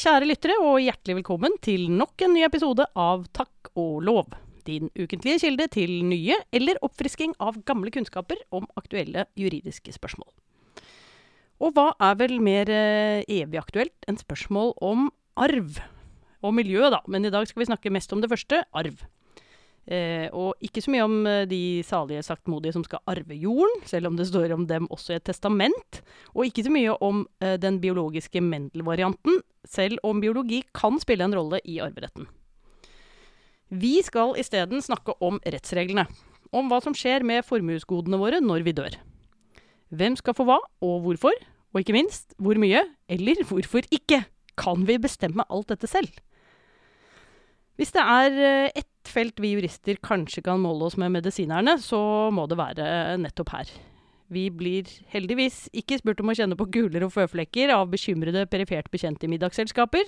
[0.00, 4.30] kjære lyttere, og hjertelig velkommen til nok en ny episode av Takk og lov.
[4.64, 10.30] Din ukentlige kilde til nye eller oppfrisking av gamle kunnskaper om aktuelle juridiske spørsmål.
[11.60, 15.82] Og hva er vel mer eh, evig aktuelt enn spørsmål om arv?
[16.40, 19.04] Og miljø, da, men i dag skal vi snakke mest om det første, arv.
[19.90, 24.06] Eh, og ikke så mye om eh, de salige saktmodige som skal arve jorden, selv
[24.06, 25.98] om det står om dem også i et testament.
[26.30, 31.34] Og ikke så mye om eh, den biologiske Mendel-varianten, selv om biologi kan spille en
[31.34, 32.28] rolle i arveretten.
[33.70, 36.06] Vi skal isteden snakke om rettsreglene.
[36.54, 38.94] Om hva som skjer med formuesgodene våre når vi dør.
[39.90, 41.34] Hvem skal få hva, og hvorfor?
[41.74, 44.22] Og ikke minst, hvor mye, eller hvorfor ikke?
[44.58, 46.10] Kan vi bestemme alt dette selv?
[47.78, 52.30] Hvis det er eh, ett felt vi jurister kanskje kan måle oss med medisinerne, så
[52.32, 53.70] må det være nettopp her.
[54.30, 58.90] Vi blir heldigvis ikke spurt om å kjenne på guler og føflekker av bekymrede perifert
[58.92, 60.04] bekjente middagsselskaper,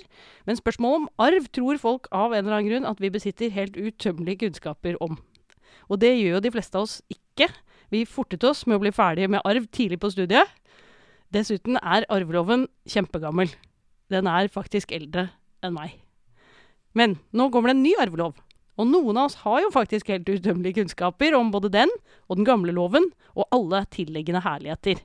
[0.47, 3.75] men spørsmålet om arv tror folk av en eller annen grunn at vi besitter helt
[3.75, 5.17] utømmelige kunnskaper om.
[5.91, 7.49] Og det gjør jo de fleste av oss ikke.
[7.91, 10.47] Vi fortet oss med å bli ferdige med arv tidlig på studiet.
[11.33, 13.51] Dessuten er arveloven kjempegammel.
[14.13, 15.31] Den er faktisk eldre
[15.65, 15.97] enn meg.
[16.95, 18.37] Men nå kommer det en ny arvelov.
[18.79, 21.91] Og noen av oss har jo faktisk helt utømmelige kunnskaper om både den
[22.27, 25.01] og den gamle loven, og alle tilliggende herligheter.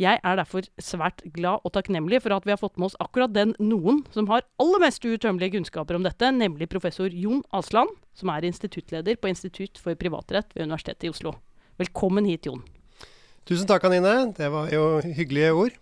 [0.00, 3.32] Jeg er derfor svært glad og takknemlig for at vi har fått med oss akkurat
[3.34, 8.32] den noen som har aller mest utømmelige kunnskaper om dette, nemlig professor Jon Asland, som
[8.32, 11.36] er instituttleder på Institutt for privatrett ved Universitetet i Oslo.
[11.80, 12.64] Velkommen hit, Jon.
[13.48, 14.32] Tusen takk, Anine.
[14.36, 15.76] Det var jo hyggelige ord.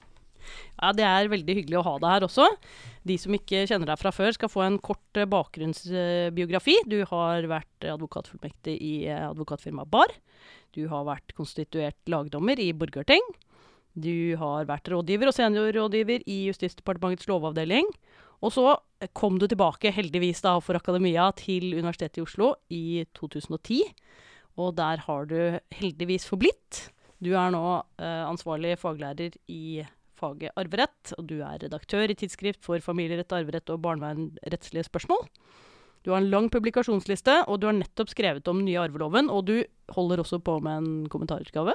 [0.81, 2.47] Ja, Det er veldig hyggelig å ha deg her også.
[3.05, 6.78] De som ikke kjenner deg fra før, skal få en kort eh, bakgrunnsbiografi.
[6.89, 10.14] Du har vært advokatfullmektig i eh, advokatfirmaet Bar.
[10.77, 13.25] Du har vært konstituert lagdommer i Borgarting.
[13.92, 17.88] Du har vært rådgiver og seniorrådgiver i Justisdepartementets lovavdeling.
[18.41, 18.72] Og så
[19.16, 23.83] kom du tilbake, heldigvis da, for akademia til Universitetet i Oslo i 2010.
[24.60, 26.87] Og der har du heldigvis forblitt.
[27.21, 27.65] Du er nå
[28.00, 29.83] eh, ansvarlig faglærer i
[30.20, 35.26] faget arverett, og du er redaktør i Tidsskrift for familierett, arverett og barnevernrettslige spørsmål.
[36.04, 39.44] Du har en lang publikasjonsliste, og du har nettopp skrevet om den nye arveloven, og
[39.50, 39.56] du
[39.92, 41.75] holder også på med en kommentarutgave?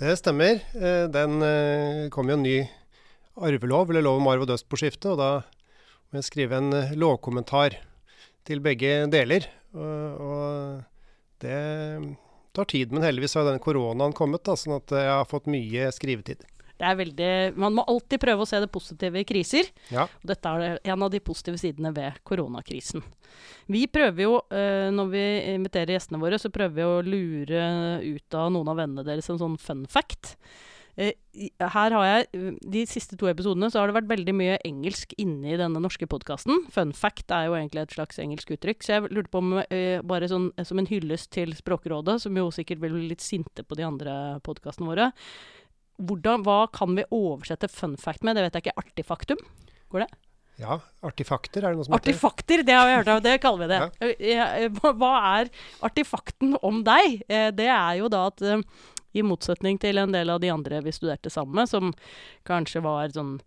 [0.00, 0.62] Det stemmer.
[0.72, 2.56] Eh, den eh, kom jo en ny
[3.36, 5.30] arvelov, eller lov om arv og døst på skifte, og da
[6.08, 7.76] må jeg skrive en eh, lovkommentar
[8.48, 9.44] til begge deler.
[9.76, 10.80] Og,
[11.40, 11.58] det
[12.56, 15.86] tar tid, men heldigvis har denne koronaen kommet, da, sånn at jeg har fått mye
[15.94, 16.42] skrivetid
[16.80, 19.68] det er veldig Man må alltid prøve å se det positive i kriser.
[19.92, 20.06] Ja.
[20.08, 23.04] Og dette er en av de positive sidene ved koronakrisen.
[23.70, 27.62] Vi prøver jo, uh, når vi inviterer gjestene våre, så prøver vi å lure
[28.02, 30.34] ut av noen av vennene deres en sånn fun fact.
[30.96, 31.12] Uh,
[31.76, 35.60] her har jeg, De siste to episodene så har det vært veldig mye engelsk inni
[35.60, 36.64] denne norske podkasten.
[36.72, 38.82] Fun fact er jo egentlig et slags engelsk uttrykk.
[38.82, 39.54] Så jeg lurte på om,
[40.08, 43.78] bare sånn, som en hyllest til Språkrådet, som jo sikkert vil bli litt sinte på
[43.78, 44.14] de andre
[44.48, 45.12] podkastene våre
[46.00, 48.36] hvordan, hva kan vi oversette fun fact med?
[48.36, 48.82] Det vet jeg ikke.
[48.84, 49.40] Artifaktum?
[49.92, 50.10] Går det?
[50.60, 50.76] Ja.
[51.06, 53.20] Artifakter, er det noe som heter Artifakter, det har vi hørt om.
[53.24, 53.80] Det kaller vi det.
[54.28, 54.48] Ja.
[54.60, 55.52] Eh, hva er
[55.86, 57.22] artifakten om deg?
[57.28, 58.64] Eh, det er jo da at eh,
[59.16, 61.94] i motsetning til en del av de andre vi studerte sammen med, som
[62.46, 63.38] kanskje var sånn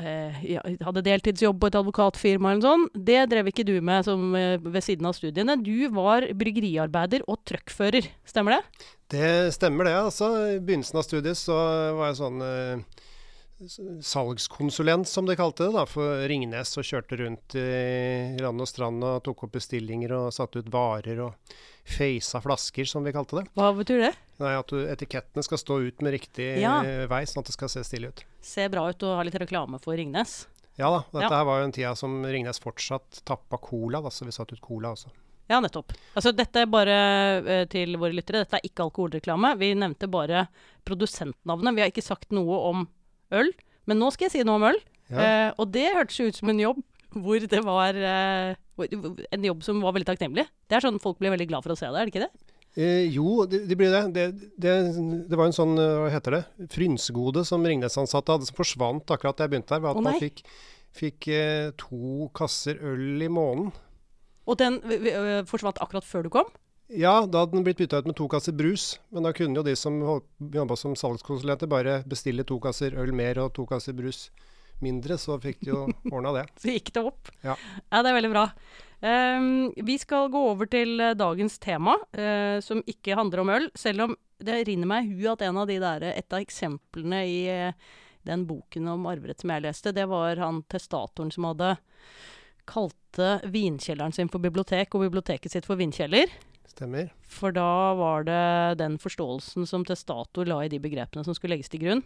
[0.00, 0.44] eh,
[0.84, 2.98] hadde deltidsjobb på et advokatfirma eller noe sånt.
[3.10, 5.56] Det drev ikke du med som, eh, ved siden av studiene.
[5.62, 8.88] Du var bryggeriarbeider og truckfører, stemmer det?
[9.14, 10.30] Det stemmer det, altså.
[10.56, 11.58] I begynnelsen av studiet så
[11.98, 13.04] var jeg sånn eh,
[14.04, 16.74] salgskonsulent, som de kalte det, da, for Ringnes.
[16.80, 21.22] Og kjørte rundt i land og strand og tok opp bestillinger og satte ut varer.
[21.28, 21.34] og
[21.84, 23.44] Feisa flasker, som vi kalte det.
[23.58, 24.12] Hva betyr det?
[24.40, 26.78] Nei, At du, etikettene skal stå ut med riktig ja.
[27.10, 28.24] vei, sånn at det skal se stille ut.
[28.44, 30.46] Se bra ut og ha litt reklame for Ringnes.
[30.80, 31.02] Ja da.
[31.12, 31.36] Dette ja.
[31.36, 34.64] her var jo en tida som Ringnes fortsatt tappa cola, da, så vi satte ut
[34.64, 35.12] cola også.
[35.50, 35.92] Ja, nettopp.
[36.16, 36.96] Altså, dette er bare
[37.44, 38.46] uh, til våre lyttere.
[38.46, 39.52] Dette er ikke alkoholreklame.
[39.60, 40.46] Vi nevnte bare
[40.88, 41.76] produsentnavnet.
[41.76, 42.86] Vi har ikke sagt noe om
[43.36, 43.52] øl.
[43.84, 44.80] Men nå skal jeg si noe om øl.
[45.12, 45.20] Ja.
[45.20, 46.80] Uh, og det hørtes ut som en jobb
[47.22, 48.54] hvor det var uh,
[49.30, 50.46] en jobb som var veldig takknemlig.
[50.68, 52.54] Det er sånn folk blir veldig glad for å se det, er det ikke det?
[52.74, 54.02] Eh, jo, de, de blir det.
[54.14, 54.24] Det,
[54.58, 54.74] det.
[55.28, 56.42] det, var en sånn, eh, hva heter det,
[56.74, 59.84] frynsegode som Ringnes-ansatte hadde som forsvant akkurat da jeg begynte der.
[59.84, 60.42] Var at oh, man fikk,
[60.94, 63.70] fikk eh, to kasser øl i måneden.
[64.44, 64.82] Og den
[65.48, 66.50] forsvant akkurat før du kom?
[66.92, 68.98] Ja, da hadde den blitt bytta ut med to kasser brus.
[69.14, 73.40] Men da kunne jo de som jobba som salgskonsulenter bare bestille to kasser øl mer
[73.40, 74.26] og to kasser brus
[74.84, 75.84] mindre, så fikk de jo
[76.14, 76.48] ordna det.
[76.60, 77.32] så gikk det opp.
[77.44, 77.56] Ja.
[77.56, 78.48] ja, det er veldig bra.
[79.04, 83.68] Um, vi skal gå over til uh, dagens tema, uh, som ikke handler om øl.
[83.76, 87.20] Selv om det rinner meg i hu at en av de der, et av eksemplene
[87.28, 91.74] i, uh, den boken om arverett som jeg leste, det var han testatoren som hadde
[92.64, 96.32] kalte vinkjelleren sin for bibliotek og biblioteket sitt for vinkjeller.
[96.74, 97.10] Stemmer.
[97.28, 101.70] For da var det den forståelsen som testator la i de begrepene som skulle legges
[101.72, 102.02] til grunn,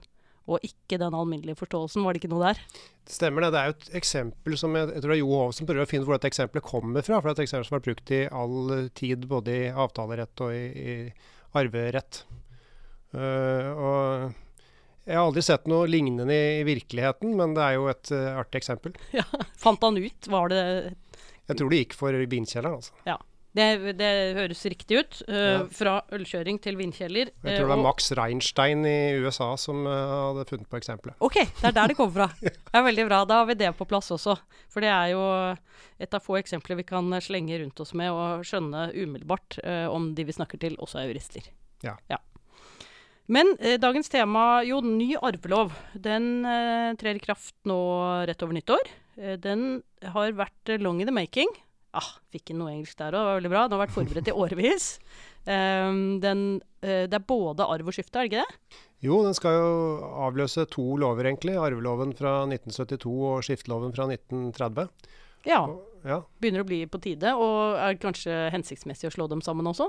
[0.49, 2.05] og ikke den alminnelige forståelsen.
[2.05, 2.63] Var det ikke noe der?
[3.05, 3.53] Det stemmer det.
[3.53, 5.85] Det er jo et eksempel som jeg, jeg tror det er Jo Hov som prøver
[5.85, 7.21] å finne hvor dette eksempelet kommer fra.
[7.21, 10.45] For det er et eksempel som har vært brukt i all tid, både i avtalerett
[10.47, 10.99] og i, i
[11.59, 12.23] arverett.
[13.13, 17.89] Uh, og jeg har aldri sett noe lignende i, i virkeligheten, men det er jo
[17.93, 18.97] et uh, artig eksempel.
[19.17, 19.25] Ja,
[19.57, 20.29] Fant han ut?
[20.29, 20.63] Var det
[21.49, 22.97] Jeg tror det gikk for vinkjelleren, altså.
[23.09, 23.17] Ja.
[23.59, 25.19] Det, det, høres riktig ut.
[25.27, 25.63] Uh, ja.
[25.75, 27.33] Fra ølkjøring til vindkjeller.
[27.33, 29.95] Jeg tror det var Max Reinstein i USA som uh,
[30.29, 31.19] hadde funnet på eksempelet.
[31.25, 32.29] Ok, det er der det kommer fra.
[32.69, 33.23] Det er veldig bra.
[33.27, 34.35] Da har vi det på plass også.
[34.71, 35.23] For det er jo
[35.99, 40.13] et av få eksempler vi kan slenge rundt oss med og skjønne umiddelbart uh, om
[40.15, 41.49] de vi snakker til, også er jurister.
[41.83, 41.97] Ja.
[42.13, 42.21] ja.
[43.29, 45.75] Men dagens tema, jo, ny arvelov.
[45.93, 46.47] Den
[46.97, 47.77] trer i kraft nå
[48.29, 48.89] rett over nyttår.
[49.45, 49.83] den
[50.15, 51.53] har vært long in the making.
[51.97, 53.63] Ah, fikk inn noe engelsk der òg, det var veldig bra.
[53.65, 54.89] Den har vært forberedt i årevis.
[55.49, 56.43] Um, den,
[56.85, 58.83] uh, det er både arv og skifte, er det ikke det?
[59.07, 59.71] Jo, den skal jo
[60.27, 61.57] avløse to lover, egentlig.
[61.57, 64.91] Arveloven fra 1972 og skifteloven fra 1930.
[65.47, 65.63] Ja.
[65.63, 66.21] Og, ja.
[66.43, 67.33] Begynner å bli på tide.
[67.39, 69.89] Og er kanskje hensiktsmessig å slå dem sammen også?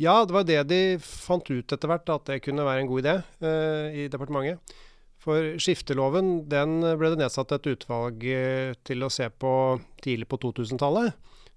[0.00, 3.04] Ja, det var det de fant ut etter hvert, at det kunne være en god
[3.04, 4.78] idé uh, i departementet.
[5.20, 9.52] For skifteloven den ble det nedsatt et utvalg eh, til å se på
[10.00, 11.12] tidlig på 2000-tallet.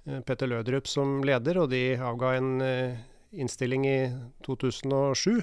[0.10, 2.98] Eh, Petter Lødrup som leder, og de avga en eh,
[3.32, 4.00] innstilling i
[4.44, 5.40] 2007.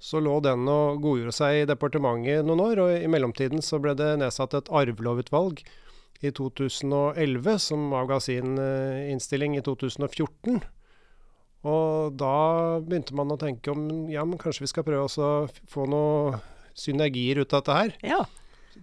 [0.00, 3.92] Så lå den og godgjorde seg i departementet noen år, og i mellomtiden så ble
[3.98, 5.60] det nedsatt et arvelovutvalg
[6.24, 10.64] i 2011 som avga sin innstilling i 2014.
[11.68, 12.34] Og da
[12.84, 15.30] begynte man å tenke om ja, men kanskje vi skal prøve å
[15.72, 16.40] få noe
[16.74, 17.94] synergier ut av dette her.
[18.04, 18.24] Ja.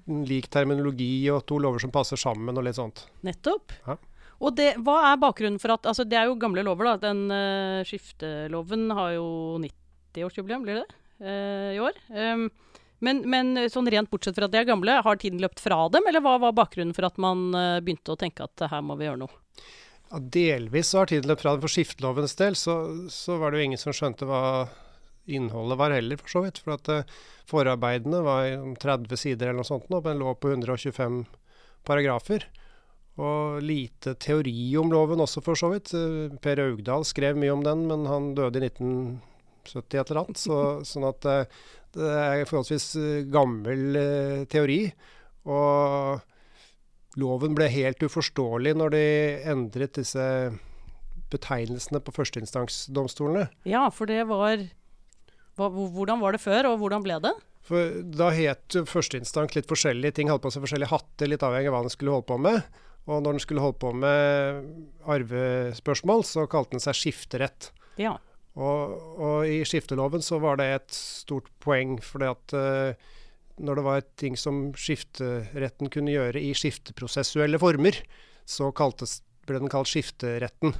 [0.08, 3.06] Lik terminologi og to lover som passer sammen og litt sånt.
[3.28, 3.76] Nettopp.
[3.86, 3.98] Ja.
[4.42, 7.12] Og det, hva er bakgrunnen for at altså Det er jo gamle lover, da.
[7.12, 9.28] Den uh, skifteloven har jo
[9.62, 10.88] 90-årsjubileum, blir det
[11.22, 12.00] uh, i år?
[12.10, 12.48] Um,
[13.02, 16.06] men, men, sånn rent bortsett fra at de er gamle, har tiden løpt fra dem,
[16.10, 17.48] eller hva var bakgrunnen for at man
[17.82, 19.40] begynte å tenke at her må vi gjøre noe?
[20.12, 21.64] Ja, delvis har tiden løpt fra dem.
[21.64, 22.76] For skiftelovens del så,
[23.10, 24.42] så var det jo ingen som skjønte hva
[25.26, 26.62] innholdet var heller, for så vidt.
[26.64, 27.20] For at uh,
[27.50, 28.50] forarbeidene var
[28.82, 31.24] 30 sider eller noe sånt, nå, men lå på 125
[31.88, 32.48] paragrafer.
[33.22, 35.94] Og lite teori om loven også, for så vidt.
[35.94, 40.42] Uh, per Augdal skrev mye om den, men han døde i 1970 et eller annet.
[40.42, 40.58] Så,
[40.94, 42.94] sånn at uh, det er forholdsvis
[43.34, 43.98] gammel
[44.52, 44.86] teori.
[45.52, 46.22] Og
[47.20, 49.08] loven ble helt uforståelig når de
[49.52, 50.28] endret disse
[51.32, 53.48] betegnelsene på førsteinstansdomstolene.
[53.68, 54.64] Ja, for det var
[55.70, 57.34] hvordan var det før, og hvordan ble det?
[57.68, 60.32] For Da het førsteinstans litt forskjellige ting.
[60.32, 62.66] Holdt på seg forskjellige hatter, litt avhengig av hva den skulle holde på med.
[63.10, 64.66] Og når den skulle holde på med
[65.10, 67.72] arvespørsmål, så kalte den seg skifterett.
[68.02, 68.16] Ja.
[68.60, 73.10] Og, og, i skifteloven så var det et stort poeng, fordi at uh,
[73.62, 77.98] når det var ting som skifteretten kunne gjøre i skifteprosessuelle former,
[78.48, 80.76] så kaltes, ble den kalt skifteretten.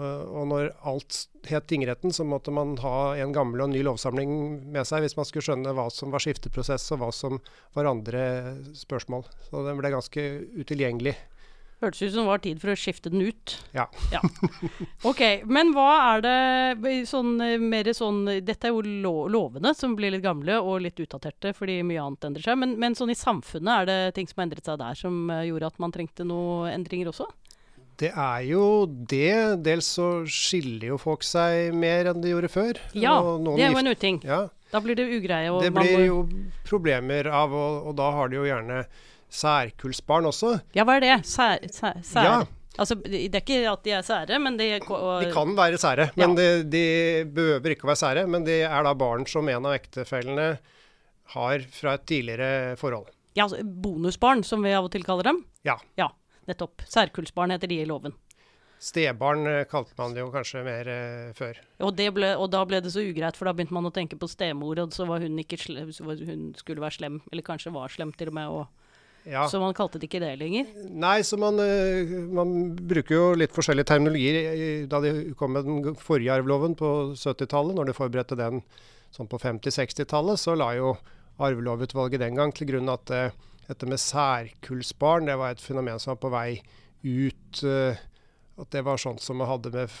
[0.00, 4.32] Eh, og når alt het tingretten, så måtte man ha en gammel og ny lovsamling
[4.72, 7.42] med seg hvis man skulle skjønne hva som var skifteprosess og hva som
[7.76, 8.24] var andre
[8.78, 9.26] spørsmål.
[9.50, 10.26] Så den ble ganske
[10.56, 11.16] utilgjengelig.
[11.82, 13.56] Hørtes ut som det var tid for å skifte den ut.
[13.74, 13.88] Ja.
[14.12, 14.20] ja.
[15.10, 20.14] Ok, Men hva er det sånn mer sånn Dette er jo lo lovene som blir
[20.14, 22.60] litt gamle og litt utdaterte fordi mye annet endrer seg.
[22.62, 25.48] Men, men sånn i samfunnet, er det ting som har endret seg der som eh,
[25.50, 27.26] gjorde at man trengte noen endringer også?
[28.02, 29.62] Det er jo det.
[29.62, 32.80] Dels så skiller jo folk seg mer enn de gjorde før.
[32.98, 33.14] Ja,
[33.46, 34.18] det er jo en uting.
[34.26, 34.46] Ja.
[34.72, 35.52] Da blir det ugreie.
[35.60, 36.22] det blir jo
[36.64, 38.82] problemer av, og, og, da har de jo gjerne
[39.32, 40.56] særkullsbarn også.
[40.76, 41.14] Ja, hva er det?
[41.28, 42.28] Sær, sær, sær.
[42.28, 42.36] Ja.
[42.80, 46.08] Altså, det er ikke at de er sære, men de og, De kan være sære,
[46.16, 46.38] men ja.
[46.38, 46.84] de, de,
[47.36, 48.24] behøver ikke å være sære.
[48.32, 50.54] Men de er da barn som en av ektefellene
[51.36, 53.12] har fra et tidligere forhold.
[53.36, 55.44] Ja, altså bonusbarn, som vi av og til kaller dem?
[55.68, 55.76] Ja.
[56.00, 56.08] ja.
[56.50, 56.84] Nettopp.
[56.90, 58.14] Særkullsbarn heter de i loven.
[58.82, 61.58] Stebarn eh, kalte man det jo kanskje mer eh, før.
[61.86, 64.26] Og, ble, og, da ble det så ugreit, for da begynte man å tenke på
[64.30, 68.10] stemor, og så var hun ikke slem, hun skulle være slem, eller kanskje var slem
[68.18, 68.50] til og med.
[68.50, 68.82] Og,
[69.30, 69.44] ja.
[69.46, 70.72] Så man kalte det ikke det lenger?
[70.90, 74.88] Nei, så man, uh, man bruker jo litt forskjellige terminologier.
[74.90, 78.64] Da de kom med den forrige arveloven på 70-tallet, når de forberedte den
[79.14, 80.96] sånn på 50-60-tallet, så la jo
[81.38, 86.14] arvelovutvalget den gang til grunn at uh, dette med særkullsbarn, det var et fenomen som
[86.14, 86.48] var på vei
[87.02, 87.62] ut.
[87.64, 87.98] Uh,
[88.60, 89.92] at det var sånt som man hadde med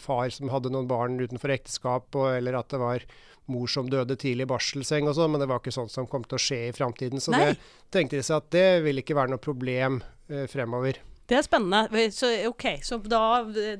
[0.00, 3.04] far som hadde noen barn utenfor ekteskap, og, eller at det var
[3.52, 6.24] mor som døde tidlig i barselseng og sånn, men det var ikke sånt som kom
[6.26, 7.22] til å skje i framtiden.
[7.22, 7.50] Så Nei.
[7.52, 7.58] det
[7.94, 10.00] tenkte de seg at det ville ikke være noe problem
[10.30, 10.98] eh, fremover.
[11.24, 12.02] Det er spennende.
[12.12, 13.22] Så, ok, så da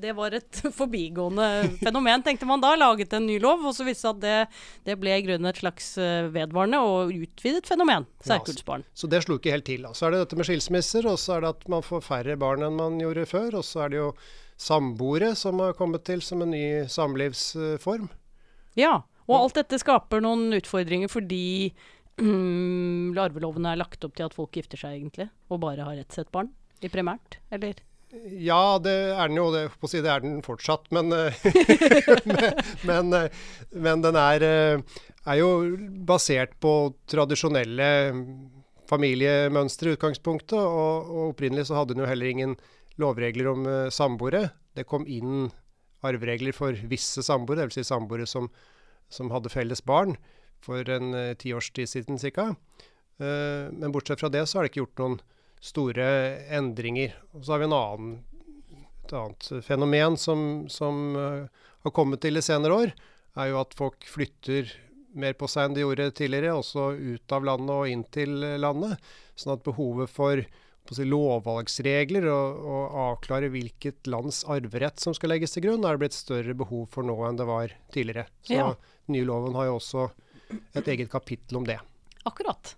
[0.01, 2.73] det var et forbigående fenomen, tenkte man da.
[2.81, 5.51] Laget en ny lov, og så viste det seg at det, det ble i grunnen
[5.51, 8.09] et slags eh, vedvarende og utvidet fenomen.
[8.25, 8.87] Særkullsbarn.
[8.97, 9.85] Så det slo ikke helt til.
[9.93, 12.65] Så er det dette med skilsmisser, og så er det at man får færre barn
[12.65, 13.61] enn man gjorde før.
[13.61, 14.11] Og så er det jo
[14.57, 18.09] samboere som har kommet til som en ny samlivsform.
[18.81, 19.03] Ja.
[19.25, 21.73] Og alt dette skaper noen utfordringer fordi
[22.25, 26.13] mm, arveloven er lagt opp til at folk gifter seg, egentlig, og bare har ett
[26.13, 26.53] sett barn.
[26.83, 27.79] I primært, eller?
[28.39, 29.49] Ja, det er den jo.
[29.53, 30.87] Det, si, det er den fortsatt.
[30.95, 31.35] Men, eh,
[32.89, 33.43] men, eh,
[33.75, 35.49] men den er, eh, er, jo
[36.07, 37.89] basert på tradisjonelle
[38.91, 40.59] familiemønstre i utgangspunktet.
[40.61, 42.57] Og, og, opprinnelig så hadde den jo heller ingen
[43.03, 44.47] lovregler om samboere.
[44.75, 45.51] Det kom inn
[46.05, 47.81] arveregler for visse samboere, dvs.
[47.81, 48.51] Si samboere som,
[49.11, 50.15] som, hadde felles barn,
[50.63, 52.53] for en tiårstid siden ca.
[53.19, 55.17] Men bortsett fra det så har det ikke gjort noen
[55.63, 56.07] store
[56.55, 57.15] endringer.
[57.35, 58.17] Og så har vi en annen,
[59.05, 62.95] et annet fenomen som, som uh, har kommet til i senere år,
[63.35, 64.71] er jo at folk flytter
[65.15, 68.99] mer på seg enn de gjorde tidligere, også ut av landet og inn til landet.
[69.39, 70.43] Sånn at behovet for
[70.93, 76.05] si, lovvalgsregler og, og, avklare hvilket lands arverett som skal legges til grunn, er det
[76.05, 78.27] blitt større behov for nå enn det var tidligere.
[78.47, 78.71] Så ja.
[79.15, 80.09] nye loven har jo også
[80.77, 81.79] et eget kapittel om det.
[82.25, 82.75] Akkurat.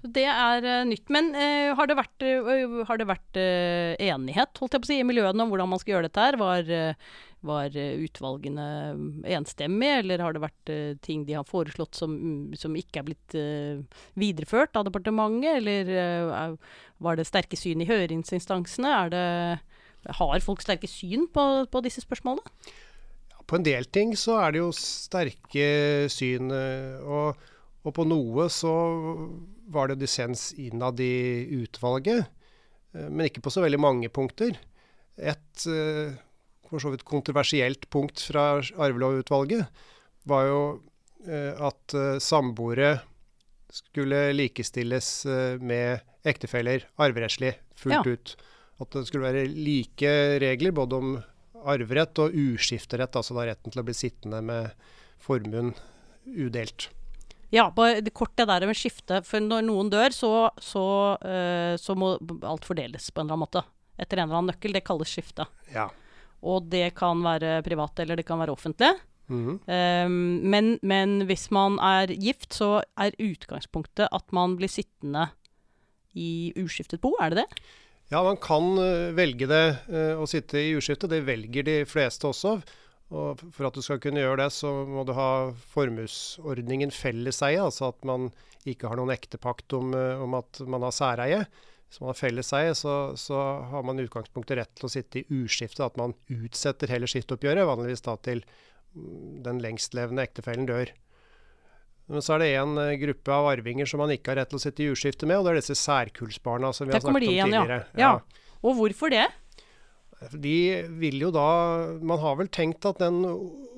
[0.00, 1.10] Det er uh, nytt.
[1.12, 5.00] Men uh, har det vært, uh, har det vært enighet holdt jeg på å si,
[5.02, 6.24] i miljøene om hvordan man skal gjøre dette?
[6.24, 6.38] her?
[6.40, 6.70] Var,
[7.44, 8.66] var utvalgene
[9.36, 10.72] enstemmige, eller har det vært
[11.04, 12.14] ting de har foreslått som,
[12.58, 13.36] som ikke er blitt
[14.20, 15.60] videreført av departementet?
[15.60, 16.56] Eller
[17.00, 18.94] var det sterke syn i høringsinstansene?
[19.12, 19.24] Det,
[20.20, 22.76] har folk sterke syn på, på disse spørsmålene?
[23.50, 25.64] på en del ting så er det jo sterke
[26.12, 26.52] syn.
[27.02, 27.40] og
[27.80, 28.72] og på noe så
[29.72, 32.26] var det dissens innad i utvalget,
[32.94, 34.58] eh, men ikke på så veldig mange punkter.
[35.16, 36.18] Et eh,
[36.70, 39.82] for så vidt kontroversielt punkt fra arvelovutvalget
[40.30, 40.60] var jo
[41.26, 42.98] eh, at samboere
[43.70, 45.08] skulle likestilles
[45.62, 48.14] med ektefeller arverettslig fullt ja.
[48.16, 48.32] ut.
[48.82, 50.10] At det skulle være like
[50.42, 51.12] regler både om
[51.70, 54.88] arverett og uskifterett, altså da retten til å bli sittende med
[55.22, 55.74] formuen
[56.26, 56.88] udelt.
[57.50, 59.20] Ja, bare kort det der med skifte.
[59.26, 60.84] For når noen dør, så, så,
[61.18, 62.14] uh, så, må
[62.46, 63.64] alt fordeles på en eller annen måte.
[64.00, 64.76] Etter en eller annen nøkkel.
[64.76, 65.46] Det kalles skifte.
[65.74, 65.88] Ja.
[66.46, 68.94] Og det kan være privat, eller det kan være offentlig.
[69.30, 70.06] Mm -hmm.
[70.06, 75.28] um, men, men, hvis man er gift, så er utgangspunktet at man blir sittende
[76.14, 77.60] i uskiftet bo, er det det?
[78.10, 81.10] Ja, man kan uh, velge det uh, å sitte i uskiftet.
[81.10, 82.60] Det velger de fleste også.
[83.10, 87.58] Og For at du skal kunne gjøre det, så må du ha formuesordningen felleseie.
[87.58, 88.30] Altså at man
[88.68, 91.42] ikke har noen ektepakt om, eh, om at man har særeie.
[91.90, 93.38] Hvis man har felleseie, så, så
[93.72, 95.82] har man i utgangspunktet rett til å sitte i uskifte.
[95.82, 98.44] At man utsetter hele skifteoppgjøret, vanligvis da til
[98.94, 100.94] mm, den lengstlevende ektefellen dør.
[102.10, 104.58] Men så er det en uh, gruppe av arvinger som man ikke har rett til
[104.58, 107.26] å sitte i uskifte med, og det er disse særkullsbarna som vi har snakket om
[107.26, 107.82] tidligere.
[107.94, 108.14] Ja.
[108.18, 108.48] ja.
[108.66, 109.28] Og hvorfor det?
[110.32, 111.46] De vil jo da
[112.04, 113.22] Man har vel tenkt at den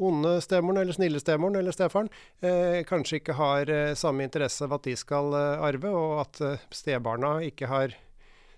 [0.03, 2.09] onde stemoren, eller snille stemoren, eller stefaren,
[2.43, 6.41] eh, kanskje ikke har eh, samme interesse av at de skal eh, arve, og at
[6.43, 7.95] eh, stebarna ikke har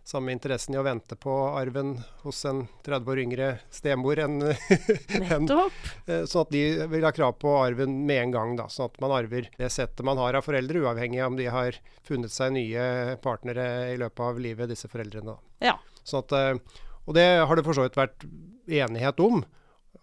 [0.05, 4.43] samme interessen i å vente på arven hos en 30 år yngre stemor enn
[5.33, 8.57] en, eh, Sånn at de vil ha krav på arven med en gang.
[8.61, 11.49] da, Sånn at man arver det settet man har av foreldre, uavhengig av om de
[11.53, 15.35] har funnet seg nye partnere i løpet av livet, disse foreldrene.
[15.37, 15.69] da.
[15.73, 15.79] Ja.
[16.05, 18.27] Sånn at eh, og det har det for så vidt vært
[18.71, 19.45] enighet om.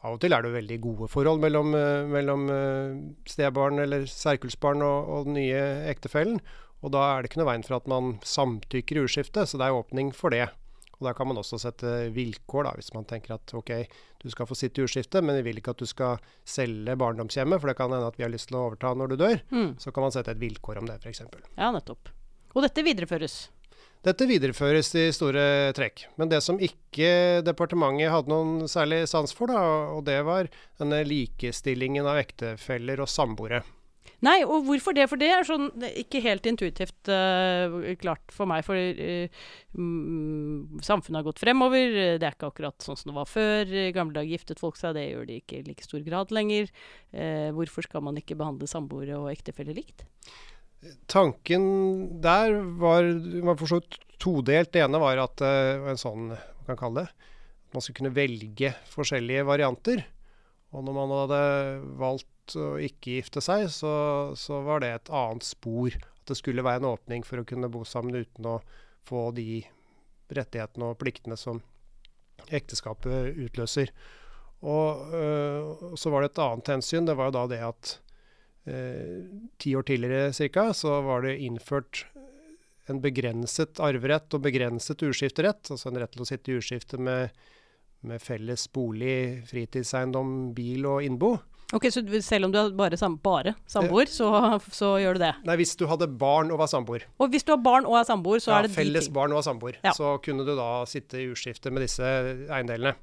[0.01, 4.81] Av og til er det veldig gode forhold mellom, eh, mellom eh, stebarn eller særkullsbarn
[4.85, 6.39] og, og, den nye ektefellen.
[6.81, 9.67] Og da er det ikke noe veien for at man samtykker i uskifte, så det
[9.67, 10.47] er åpning for det.
[10.97, 13.71] Og Da kan man også sette vilkår, da, hvis man tenker at ok,
[14.21, 17.61] du skal få sitte i uskifte, men vi vil ikke at du skal selge barndomshjemmet,
[17.61, 19.41] for det kan hende at vi har lyst til å overta når du dør.
[19.49, 19.71] Mm.
[19.81, 21.23] Så kan man sette et vilkår om det, f.eks.
[21.57, 22.13] Ja, nettopp.
[22.53, 23.47] Og dette videreføres?
[24.01, 25.43] Dette videreføres i store
[25.77, 26.07] trekk.
[26.17, 29.61] Men det som ikke departementet hadde noen særlig sans for, da,
[29.93, 30.49] og det var
[30.81, 33.61] denne likestillingen av ektefeller og samboere.
[34.25, 35.07] Nei, og hvorfor det?
[35.09, 35.67] For det er sånn
[35.97, 38.65] ikke helt intuitivt uh, klart for meg.
[38.65, 39.41] For uh,
[40.85, 42.17] samfunnet har gått fremover.
[42.21, 43.69] Det er ikke akkurat sånn som det var før.
[43.69, 46.69] I gamle dager giftet folk seg, det gjør de ikke i like stor grad lenger.
[47.13, 50.05] Uh, hvorfor skal man ikke behandle samboere og ektefeller likt?
[51.11, 51.65] Tanken
[52.23, 53.05] der var,
[53.45, 54.71] var for så vidt todelt.
[54.73, 57.29] Det ene var at uh, en sånn, man kan kalle det,
[57.71, 60.03] man skulle kunne velge forskjellige varianter.
[60.71, 61.41] Og når man hadde
[61.99, 63.93] valgt å ikke gifte seg, så,
[64.39, 65.95] så var det et annet spor.
[66.21, 68.59] At det skulle være en åpning for å kunne bo sammen uten å
[69.07, 69.63] få de
[70.31, 71.61] rettighetene og pliktene som
[72.51, 73.91] ekteskapet utløser.
[74.61, 77.07] Og øh, så var det et annet hensyn.
[77.07, 77.93] Det var jo da det at
[78.61, 82.03] ti år tidligere cirka, så var det innført
[82.91, 85.71] en begrenset arverett og begrenset urskifterett.
[85.73, 87.31] Altså en rett til å sitte i urskifte med,
[88.07, 91.37] med felles bolig, fritidseiendom, bil og innbo.
[91.71, 94.27] Ok, Så selv om du er bare, sam bare samboer, så,
[94.75, 95.31] så, gjør du det?
[95.47, 97.05] Nei, hvis du hadde barn og var samboer.
[97.15, 99.15] Og hvis du har barn og er samboer, så ja, er det de felles ting?
[99.15, 99.77] barn og samboer.
[99.85, 99.93] Ja.
[99.95, 102.03] Så kunne du da sitte i urskifte med disse
[102.51, 102.97] eiendelene.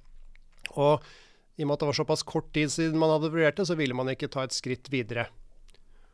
[0.77, 1.01] Og
[1.59, 3.75] i og med at det var såpass kort tid siden man hadde vurdert det, så
[3.79, 5.27] ville man ikke ta et skritt videre.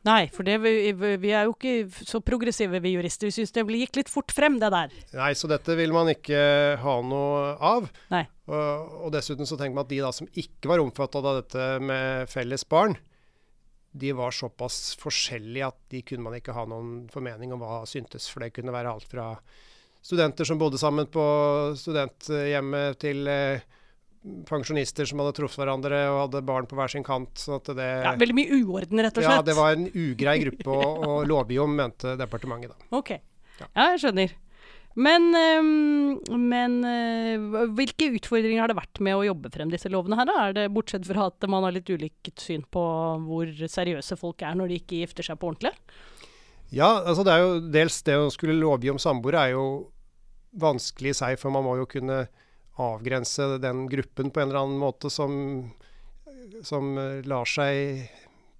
[0.05, 3.25] Nei, for det, vi, vi, er jo ikke så progressive, vi jurister.
[3.31, 4.93] Vi syns det gikk litt fort frem, det der.
[5.17, 6.39] Nei, så dette vil man ikke
[6.81, 7.89] ha noe av.
[8.13, 8.21] Nei.
[8.45, 11.69] Og, og dessuten så tenker man at de da som ikke var omfattet av dette
[11.81, 12.93] med felles barn,
[13.95, 18.27] de var såpass forskjellige at de kunne man ikke ha noen formening om hva syntes.
[18.29, 19.31] For det kunne være alt fra
[20.05, 21.25] studenter som bodde sammen på
[21.79, 23.65] studenthjemmet, til eh,
[24.49, 27.33] pensjonister som hadde truffet hverandre og hadde barn på hver sin kant.
[27.39, 29.41] Så det, ja, veldig mye uorden, rett og slett?
[29.41, 32.89] Ja, det var en ugrei gruppe å, å lovgi om, mente departementet da.
[32.97, 33.15] Ok.
[33.61, 34.35] Ja, ja jeg skjønner.
[34.95, 40.15] Men, øh, men øh, hvilke utfordringer har det vært med å jobbe frem disse lovene
[40.21, 40.29] her?
[40.29, 40.35] Da?
[40.45, 42.83] Er det Bortsett fra at man har litt ulikt syn på
[43.25, 45.75] hvor seriøse folk er når de ikke gifter seg på ordentlig?
[46.71, 49.65] Ja, altså det er jo dels det å skulle lovgi om samboere er jo
[50.55, 52.23] vanskelig i seg, for man må jo kunne
[52.81, 55.35] avgrense den gruppen på en eller annen måte som,
[56.63, 58.09] som eh, lar seg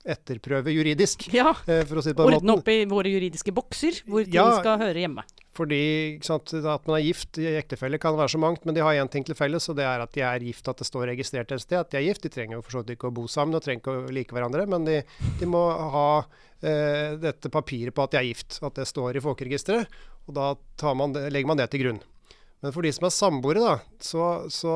[0.06, 1.28] etterprøve juridisk.
[1.34, 5.26] Ja, eh, det Ordne opp i våre juridiske bokser, hvor ting ja, skal høre hjemme.
[5.56, 8.98] Fordi sant, At man er gift i ektefelle kan være så mangt, men de har
[9.00, 11.52] én ting til felles, og det er at de er gift, at det står registrert
[11.56, 12.26] et sted at de er gift.
[12.28, 14.36] De trenger jo for så vidt ikke å bo sammen og trenger ikke å like
[14.36, 15.00] hverandre, men de,
[15.40, 15.64] de må
[15.96, 16.10] ha
[16.60, 20.04] eh, dette papiret på at de er gift, at det står i folkeregisteret.
[20.28, 22.04] Og da man, legger man det til grunn.
[22.66, 24.76] Men for de som er samboere, da, så, så,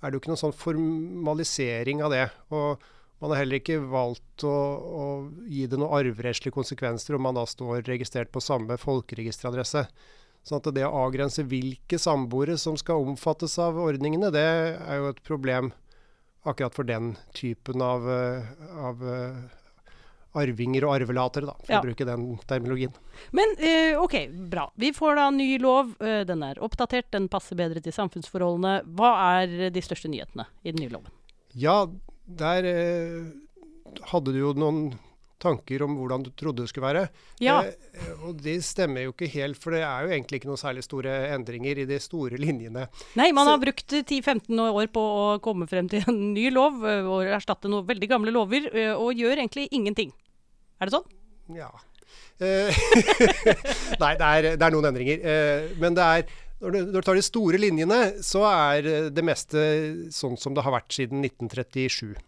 [0.00, 2.26] er det jo ikke noen sånn formalisering av det.
[2.52, 2.82] Og
[3.24, 5.06] man har heller ikke valgt å, å
[5.48, 9.86] gi det noen arverettslige konsekvenser om man da står registrert på samme folkeregisteradresse.
[10.44, 15.08] Sånn at det å avgrense hvilke samboere som skal omfattes av ordningene, det er jo
[15.14, 15.72] et problem
[16.44, 18.04] akkurat for den typen av,
[18.84, 19.04] av
[20.38, 21.80] arvinger og arvelatere, da, for ja.
[21.80, 22.94] å bruke den terminologien.
[23.36, 24.16] Men eh, OK,
[24.52, 24.68] bra.
[24.78, 25.96] Vi får da ny lov.
[25.98, 28.80] Eh, den er oppdatert, den passer bedre til samfunnsforholdene.
[28.98, 31.14] Hva er de største nyhetene i den nye loven?
[31.58, 31.82] Ja,
[32.40, 33.30] der eh,
[34.12, 34.92] hadde du jo noen
[35.40, 37.04] tanker om hvordan du trodde det skulle være.
[37.42, 37.60] Ja.
[37.64, 40.84] Eh, og de stemmer jo ikke helt, for det er jo egentlig ikke noen særlig
[40.86, 42.86] store endringer i de store linjene.
[43.18, 46.84] Nei, man Så, har brukt 10-15 år på å komme frem til en ny lov
[46.84, 50.12] eh, og erstatte noen veldig gamle lover, eh, og gjør egentlig ingenting.
[50.80, 51.08] Er det sånn?
[51.56, 51.72] Ja.
[52.40, 52.84] Eh,
[54.02, 55.26] nei, det er, det er, noen endringer.
[55.80, 59.60] men det er når du, når du, tar de store linjene, så er det meste
[60.12, 62.18] sånn som det har vært siden 1937.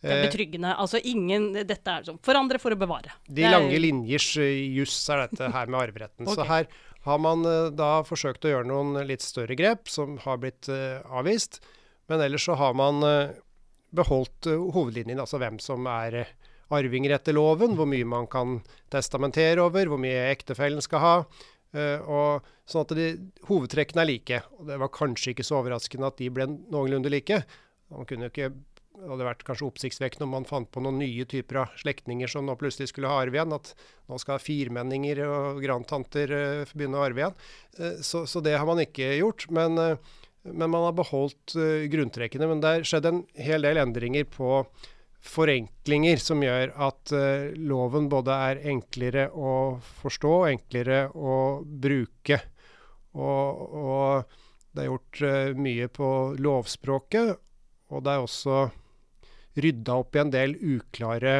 [0.00, 0.70] Det er betryggende.
[0.80, 3.12] Altså ingen Dette er sånn forandre for å bevare.
[3.28, 6.24] De lange linjers juss er dette her med arveretten.
[6.24, 6.34] okay.
[6.38, 6.70] Så her
[7.04, 7.44] har man
[7.76, 11.60] da forsøkt å gjøre noen litt større grep som har blitt avvist.
[12.08, 13.04] Men ellers så har man
[13.90, 16.22] beholdt hovedlinjen, altså hvem som er
[16.70, 18.60] arvinger etter loven, hvor mye man kan
[18.92, 21.14] testamentere over, hvor mye ektefellen skal ha.
[21.70, 23.08] Og sånn at de,
[23.48, 24.40] Hovedtrekkene er like.
[24.58, 27.42] og Det var kanskje ikke så overraskende at de ble noenlunde like.
[27.90, 28.52] Man kunne jo ikke,
[29.00, 32.44] Det hadde vært kanskje oppsiktsvekkende om man fant på noen nye typer av slektninger som
[32.44, 33.54] nå plutselig skulle ha arv igjen.
[33.56, 33.72] At
[34.10, 37.38] nå skal firmenninger og grandtanter uh, begynne å arve igjen.
[37.78, 39.46] Uh, så, så, det har man ikke gjort.
[39.56, 39.80] Men,
[40.44, 41.56] men man har beholdt
[41.92, 42.48] grunntrekkene.
[42.50, 44.60] Men det har skjedd en hel del endringer på
[45.24, 47.12] forenklinger som gjør at
[47.60, 49.52] loven både er enklere å
[50.00, 52.38] forstå, enklere å bruke.
[53.16, 54.36] Og, og
[54.72, 55.24] det er gjort
[55.60, 56.10] mye på
[56.40, 57.34] lovspråket,
[57.92, 58.62] og det er også
[59.64, 61.34] rydda opp i en del uklare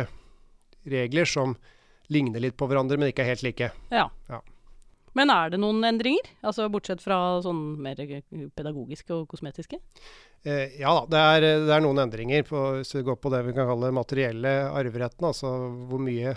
[0.90, 1.56] regler som
[2.11, 3.70] ligner litt på hverandre, men ikke er helt like.
[3.94, 4.09] Ja.
[4.30, 4.40] ja.
[5.18, 6.26] Men er det noen endringer?
[6.46, 9.80] Altså Bortsett fra sånn mer pedagogiske og kosmetiske?
[10.46, 13.54] Eh, ja det er, det er, noen endringer på, hvis vi går på det vi
[13.56, 15.26] kan kalle materielle arveretten.
[15.33, 15.50] Altså
[15.90, 16.37] hvor mye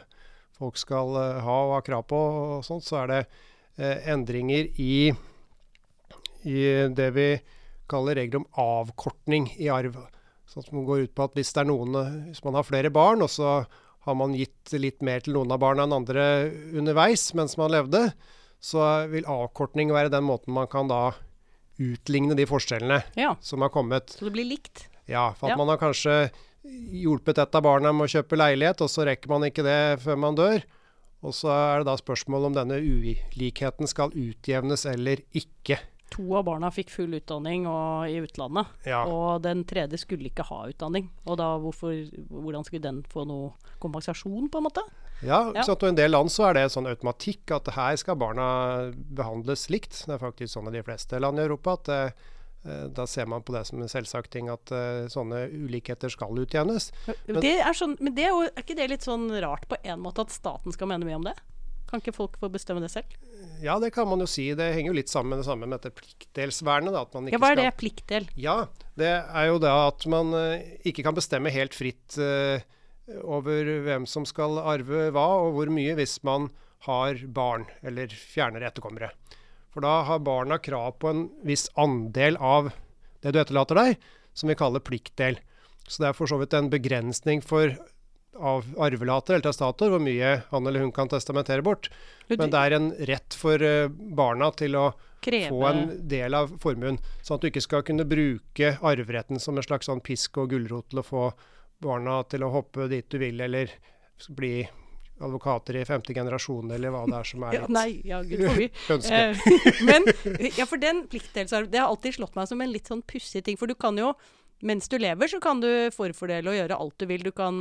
[0.58, 2.86] folk skal uh, ha og ha krav på og sånt.
[2.88, 3.22] Så er det
[3.78, 5.14] eh, endringer i,
[6.46, 6.58] i,
[6.94, 7.30] det vi
[7.90, 10.00] kaller regler om avkortning i arv.
[10.54, 11.96] Sånn som går ut på at hvis det er noen,
[12.30, 13.64] hvis man har flere barn, og så
[14.06, 16.26] har man gitt litt mer til noen av barna enn andre
[16.76, 18.12] underveis mens man levde,
[18.64, 21.16] så vil avkortning være den måten man kan da
[21.82, 23.34] utligne de forskjellene ja.
[23.42, 24.14] som har kommet.
[24.14, 24.86] Så det blir likt?
[25.10, 25.58] Ja, for at Ja.
[25.58, 26.30] man har kanskje
[26.64, 30.20] hjulpet et av barna med å kjøpe leilighet, og så rekker man ikke det før
[30.20, 30.64] man dør.
[31.24, 35.80] Og så er det da spørsmål om denne ulikheten skal utjevnes eller ikke.
[36.14, 39.00] To av barna fikk full utdanning og, i utlandet, Ja.
[39.10, 41.08] og den tredje skulle ikke ha utdanning.
[41.26, 41.96] Og da hvorfor,
[42.30, 44.84] hvordan skulle den få noe kompensasjon, på en måte?
[45.24, 45.64] Ja, Ja.
[45.64, 45.82] sant?
[45.82, 49.70] og I en del land så er det sånn automatikk at her skal barna behandles
[49.74, 50.06] likt.
[50.06, 52.12] Det er faktisk sånn i de fleste land i Europa at eh,
[52.94, 56.92] da ser man på det som en selvsagt ting at uh, sånne ulikheter skal utjevnes.
[57.28, 59.76] Men- det er, sånn, men det er, jo, er ikke det litt sånn rart på
[59.84, 61.34] en måte at staten skal mene mye om det?
[61.94, 63.12] Kan ikke folk få bestemme det selv?
[63.62, 64.48] Ja, det kan man jo si.
[64.58, 66.90] Det henger jo litt sammen med det samme med dette pliktdelsvernet.
[66.90, 67.74] Da, at man ikke Ja, hva er skal det?
[67.78, 68.26] Pliktdel?
[68.34, 68.56] Ja,
[68.98, 72.58] det er jo da at man eh, ikke kan bestemme helt fritt uh,
[73.22, 76.50] over hvem som skal arve hva og hvor mye hvis man
[76.88, 79.12] har barn eller fjernere etterkommere.
[79.70, 82.74] For da har barna krav på en viss andel av
[83.22, 84.02] det du etterlater deg,
[84.34, 85.38] som vi kaller pliktdel.
[85.86, 87.78] Så det er for så vidt en begrensning for
[88.36, 91.90] av arvelater eller testator hvor mye han eller hun kan testamentere bort.
[92.28, 94.92] Men det er en rett for eh, barna til å
[95.24, 99.58] Kreve få en del av formuen, sånn at du ikke skal kunne bruke arveretten som
[99.58, 101.26] en slags sånn pisk og gulrot til å få
[101.84, 103.72] barna til å hoppe dit du vil, eller
[104.36, 104.58] bli
[105.24, 108.70] advokater i femte generasjon, eller hva det er som er ja, Nei, ja, gud forby.
[108.98, 109.20] ønske.
[109.20, 110.08] Eh, men
[110.58, 113.60] ja, for den pliktdelsarv, det har alltid slått meg som en litt sånn pussig ting.
[113.60, 114.14] For du kan jo
[114.64, 117.24] mens du lever, så kan du forfordele og gjøre alt du vil.
[117.26, 117.60] Du kan,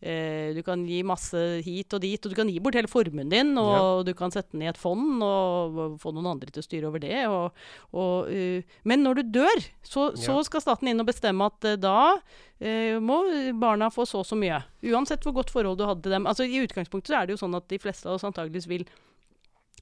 [0.00, 3.28] eh, du kan gi masse hit og dit, og du kan gi bort hele formuen
[3.28, 3.52] din.
[3.60, 4.02] Og Ja.
[4.08, 6.98] du kan sette den i et fond og få noen andre til å styre over
[7.04, 7.26] det.
[7.28, 7.52] Og,
[7.92, 11.76] og, uh, men når du dør, så, så skal staten inn og bestemme at uh,
[11.76, 13.20] da uh, må
[13.60, 14.62] barna få så og så mye.
[14.82, 16.26] Uansett hvor godt forhold du hadde til dem.
[16.26, 18.88] Altså I utgangspunktet så er det jo sånn at de fleste av oss antageligvis vil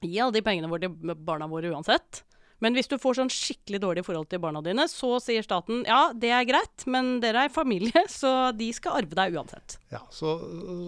[0.03, 2.26] gi alle de pengene våre til barna våre uansett.
[2.63, 6.07] Men hvis du får sånn skikkelig dårlig forhold til barna dine, så sier staten ja,
[6.17, 9.77] det er greit, men dere er familie, så de skal arve deg uansett.
[9.93, 10.39] Ja, så,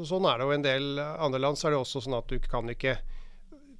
[0.09, 1.59] sånn er det jo en del andre land.
[1.59, 2.97] Så er det også sånn at du kan ikke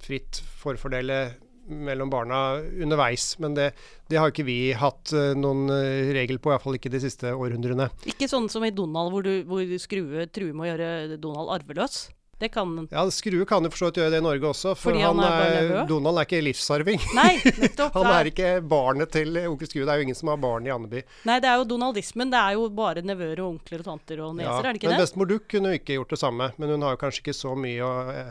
[0.00, 1.24] fritt forfordele
[1.70, 3.38] mellom barna underveis.
[3.38, 3.70] Men det,
[4.10, 7.90] det har ikke vi hatt eh, noen eh, regel på, iallfall ikke de siste århundrene.
[8.10, 12.08] Ikke sånn som i Donald, hvor du hvor Skrue truer med å gjøre Donald arveløs.
[12.40, 14.90] Det kan Ja, Skrue kan jo for så vidt gjøre det i Norge også, for
[14.90, 15.86] Fordi han han er er.
[15.88, 17.02] Donald er ikke livsarving.
[17.16, 17.92] Nei, nettopp.
[18.00, 19.84] Han er ikke barnet til onkel Skrue.
[19.84, 21.02] Det er jo ingen som har barn i Andeby.
[21.28, 22.32] Nei, det er jo donaldismen.
[22.32, 24.96] Det er jo bare nevøer og onkler og tanter og neser, er det ikke men
[24.96, 25.04] det?
[25.04, 27.52] bestemor Duck kunne jo ikke gjort det samme, men hun har jo kanskje ikke så
[27.58, 28.30] mye å eh,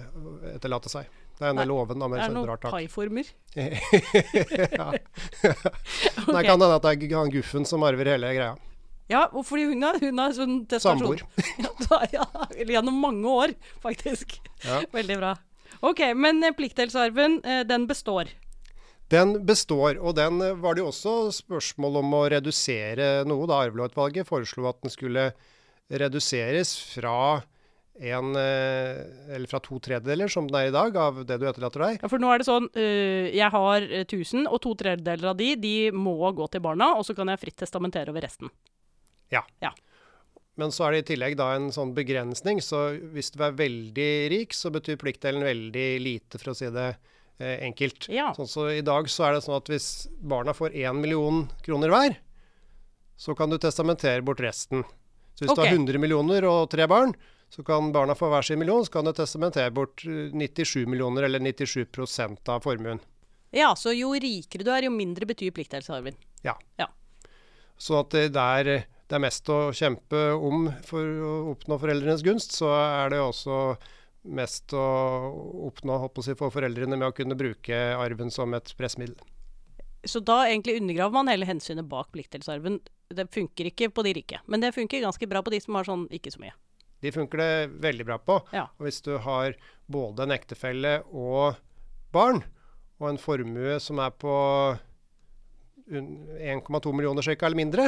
[0.56, 1.12] etterlate seg.
[1.39, 3.30] Det er en del oven, da, men Det er noen paiformer.
[3.56, 4.89] ja.
[6.34, 8.58] Det kan hende at det er han Guffen som arver hele greia.
[9.10, 10.58] Ja, fordi hun har, hun er sånn.
[10.69, 11.24] Samboer.
[11.89, 12.26] ja, ja,
[12.62, 14.38] gjennom mange år, faktisk.
[14.62, 14.84] Ja.
[14.98, 15.34] Veldig bra.
[15.86, 18.30] Ok, men eh, pliktdelsarven, eh, den består.
[19.10, 23.63] Den består, og den eh, var det jo også spørsmål om å redusere noe da
[23.65, 25.32] Arvelovutvalget foreslo at den skulle
[25.89, 27.41] reduseres fra
[28.00, 32.04] en, eller fra to tredjedeler, som den er i dag, av det du etterlater deg.
[32.04, 35.39] Ja, for nå er det sånn, uh, jeg har eh, 1000, og to tredjedeler av
[35.39, 38.54] de, de må gå til barna, og så kan jeg fritt testamentere over resten.
[40.59, 44.11] Men så er det i tillegg da en sånn begrensning, så hvis du er veldig
[44.33, 48.09] rik, så betyr pliktdelen veldig lite, for å si det eh, enkelt.
[48.11, 48.33] Ja.
[48.35, 51.93] Sånn så I dag så er det sånn at hvis barna får én million kroner
[51.93, 52.17] hver,
[53.19, 54.83] så kan du testamentere bort resten.
[55.37, 55.63] Så hvis okay.
[55.63, 57.15] du har 100 millioner og tre barn,
[57.49, 61.29] så kan barna få hver sin million, så kan du testamentere bort eh, 97 millioner,
[61.29, 62.99] eller 97% av formuen.
[63.55, 66.19] Ja, så jo rikere du er, jo mindre betyr pliktdelsarven.
[67.79, 72.54] Så at det der det er mest å kjempe om for å oppnå foreldrenes gunst,
[72.60, 73.58] så er det også
[74.30, 74.86] mest å
[75.69, 79.17] oppnå å si, for foreldrene med å kunne bruke arven som et pressmiddel.
[80.06, 82.78] Så da egentlig undergraver man hele hensynet bak pliktdelsarven.
[83.10, 85.88] Det funker ikke på de rike, men det funker ganske bra på de som har
[85.88, 86.54] sånn ikke så mye.
[87.02, 88.38] De funker det veldig bra på.
[88.54, 88.67] Ja.
[88.78, 89.56] Og hvis du har
[89.89, 91.58] både en ektefelle og
[92.13, 92.43] barn,
[93.00, 94.36] og en formue som er på
[95.89, 97.86] 1,2 millioner cirka eller mindre,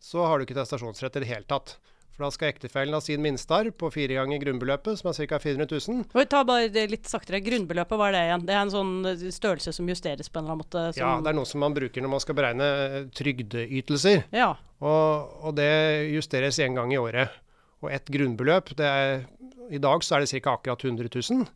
[0.00, 1.76] så har du ikke testasjonsrett i det hele tatt.
[2.20, 5.38] For da skal ektefellen ha sin minstearv på fire ganger grunnbeløpet, som er ca.
[5.40, 6.02] 400 000.
[6.12, 7.40] Og tar bare det litt saktere.
[7.44, 8.46] Grunnbeløpet, hva er det igjen?
[8.48, 10.82] Det er en sånn eh, størrelse som justeres på en eller annen måte?
[10.92, 14.26] Som, Ja, det er noe som man bruker når man skal beregne eh, trygdeytelser.
[14.36, 14.50] Ja.
[14.80, 15.70] Og, og det
[16.10, 17.38] justeres én gang i året.
[17.80, 19.24] Og ett grunnbeløp det er,
[19.72, 20.58] I dag så er det ca.
[20.58, 21.46] akkurat 100 000.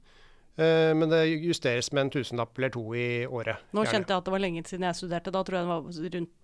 [0.54, 3.68] Eh, men det justeres med en tusenlapp eller to i året.
[3.74, 5.35] Nå kjente jeg at det var lenge siden jeg studerte.
[5.35, 6.35] Da tror jeg det var rundt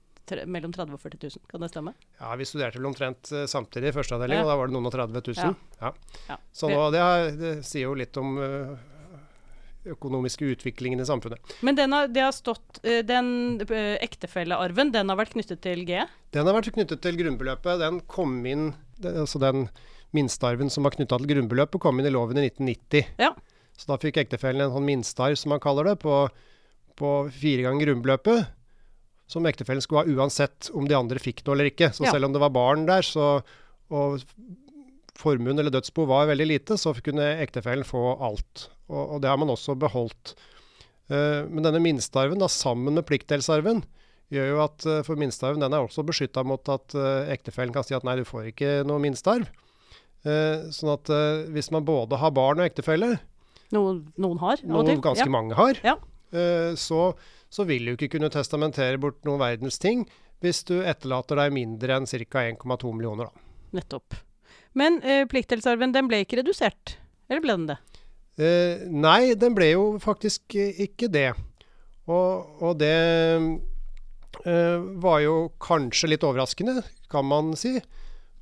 [0.46, 1.46] mellom 30 og 40 000.
[1.50, 1.92] Kan det stemme?
[2.20, 4.44] Ja, Vi studerte vel omtrent eh, samtidig i første avdeling, Ja.
[4.46, 5.56] og da var det noen og 30 000.
[5.80, 5.92] Ja.
[6.30, 6.38] Ja.
[6.52, 8.72] Så nå, det, er, det sier jo litt om eh,
[9.94, 11.54] økonomiske utviklingen i samfunnet.
[11.64, 13.60] Men den har, det har stått eh, Den
[14.00, 16.02] ektefellearven, den har vært knyttet til G?
[16.36, 17.80] Den har vært knyttet til grunnbeløpet.
[17.80, 18.70] Den kom inn,
[19.04, 19.68] altså den
[20.16, 23.14] minstearven som var knytta til grunnbeløpet, kom inn i loven i 1990.
[23.22, 23.32] Ja.
[23.80, 26.16] Så da fikk ektefellen en sånn minstearv, som man kaller det, på,
[27.00, 28.50] på fire ganger grunnbeløpet.
[29.30, 31.92] Som ektefellen skulle ha uansett om de andre fikk noe eller ikke.
[31.94, 32.14] Så Ja.
[32.16, 33.42] selv om det var barn der, så,
[33.94, 34.24] og
[35.20, 38.68] formuen eller dødsbo var veldig lite, så kunne ektefellen få alt.
[38.90, 40.34] Og, og det har man også beholdt.
[41.10, 43.82] Uh, men denne minstearven, da, sammen med pliktdelsarven,
[44.30, 47.86] gjør jo at uh, for minstearven den er også beskytta mot at uh, ektefellen kan
[47.86, 49.50] si at nei, du får ikke noe minstearv.
[50.20, 51.08] Sånn at
[51.48, 53.14] hvis man både har barn og ektefelle,
[53.72, 55.32] Noen, noen har, noe ganske ja.
[55.32, 55.94] mange har, Ja.
[56.76, 56.98] så,
[57.50, 60.06] så vil du ikke kunne testamentere bort noen verdens ting
[60.40, 62.44] hvis du etterlater deg mindre enn ca.
[62.46, 63.28] 1,2 millioner.
[63.28, 63.46] Da.
[63.80, 64.16] Nettopp.
[64.78, 66.96] Men eh, pliktdelsarven, den ble ikke redusert?
[67.28, 67.78] Eller ble den det?
[68.40, 71.28] Eh, nei, den ble jo faktisk eh, ikke det.
[72.10, 72.94] Og, og det
[74.46, 76.80] eh, var jo kanskje litt overraskende,
[77.12, 77.76] kan man si.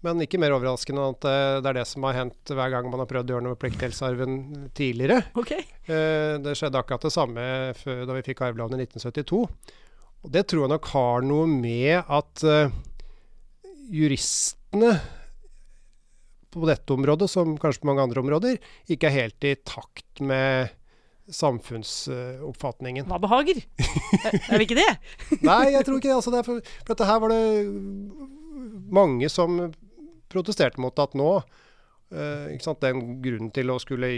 [0.06, 3.02] Men ikke mer overraskende at eh, det er det som har hendt hver gang man
[3.02, 4.37] har prøvd å gjøre noe med pliktdelsarven
[4.78, 5.24] tidligere.
[5.38, 5.56] Ok.
[5.58, 9.42] Eh, det skjedde akkurat det samme da vi fikk arveloven i 1972.
[10.22, 12.74] Og det tror jeg nok har noe med at eh,
[13.90, 14.96] juristene
[16.48, 20.70] på dette området, som kanskje på mange andre områder, ikke er helt i takt med
[21.28, 23.04] samfunnsoppfatningen.
[23.11, 23.61] Hva behager?
[24.30, 24.88] er, vi ikke det?
[25.48, 26.16] Nei, jeg tror ikke det.
[26.16, 27.42] Altså, det for, for dette her var det
[28.88, 29.58] mange som
[30.33, 31.33] protesterte mot at nå
[32.09, 32.75] Uh?
[32.81, 34.09] Den grunnen til å skulle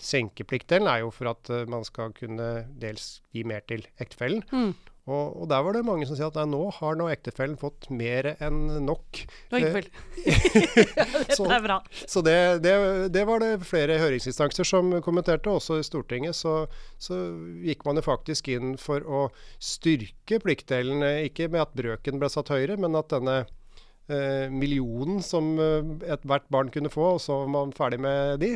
[0.00, 4.40] senke pliktdelen er jo for at uh, man skal kunne dels gi mer til ektefellen.
[4.48, 4.70] Mm.
[5.06, 7.86] Og, og der var det mange som sier at nei, nå har nå ektefellen fått
[7.94, 9.20] mer enn nok.
[9.54, 9.86] Oi, Eh, vel.
[11.36, 11.76] Så- er bra.
[12.10, 12.72] Så det, det,
[13.14, 16.34] det var det flere høringsinstanser som kommenterte, også i Stortinget.
[16.34, 16.56] Så,
[16.98, 17.20] så
[17.62, 19.28] gikk man jo faktisk inn for å
[19.62, 21.04] styrke pliktdelen.
[21.28, 23.44] Ikke med at brøken ble satt høyere, men at denne
[24.52, 28.52] millionen som eh, ethvert barn kunne få, og så var man ferdig med de,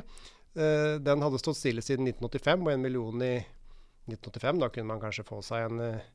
[0.54, 3.34] eh, den hadde stått stille siden 1985, og en million i
[4.10, 4.62] 1985.
[4.62, 6.06] Da kunne man kanskje få seg en eh,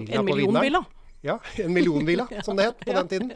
[0.00, 0.84] villa En på Vinderen.
[1.22, 3.28] Ja, en millionvilla, som det het på den tiden.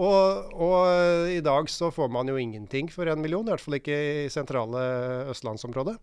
[0.00, 3.60] Og, og eh, i dag så får man jo ingenting for en million, i hvert
[3.60, 4.84] fall ikke i sentrale
[5.32, 5.98] østlandsområdet.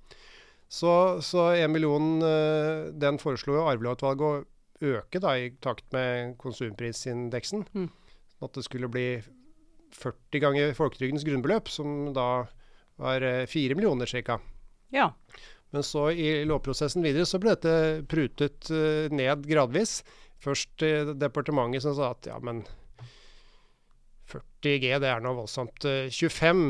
[0.72, 0.94] Så,
[1.26, 7.66] så en million, eh, den foreslo jo arvelovutvalget å øke da, i takt med konsumprisindeksen.
[7.74, 7.90] Mm.
[8.41, 9.08] At det skulle bli
[9.95, 12.45] 40 ganger folketrygdens grunnbeløp, som da
[13.01, 14.39] var eh, 4 millioner ca.
[14.89, 15.12] ja.
[15.71, 20.01] Men så i lovprosessen videre så ble dette prutet eh, ned gradvis.
[20.43, 22.65] Først i departementet som sa at ja, men
[24.32, 25.86] 40 G det er nå voldsomt.
[25.88, 26.65] Eh, 25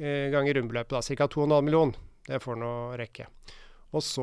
[0.00, 1.30] eh, ganger grunnbeløpet, da, ca.
[1.30, 2.02] 2,5 millioner.
[2.26, 3.28] Det får nå rekke.
[3.92, 4.22] Og så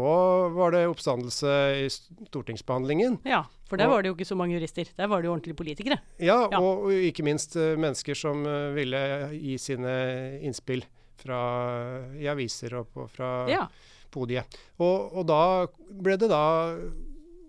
[0.55, 1.53] var det oppstandelse
[1.83, 3.19] i stortingsbehandlingen.
[3.25, 3.43] ja.
[3.67, 4.85] For der Og- var det jo ikke så mange jurister.
[4.95, 5.97] Der var det jo ordentlige politikere.
[6.19, 6.59] Ja, Ja.
[6.61, 10.85] Og, og ikke minst uh, mennesker som uh, ville gi sine innspill
[11.19, 13.67] fra i aviser og på, fra Ja.
[14.09, 14.45] podiet.
[14.79, 16.77] Og, og da ble det da